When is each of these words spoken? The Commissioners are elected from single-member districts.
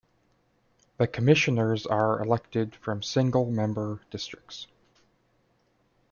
The 0.97 1.05
Commissioners 1.05 1.85
are 1.85 2.19
elected 2.23 2.73
from 2.77 3.03
single-member 3.03 3.99
districts. 4.09 4.65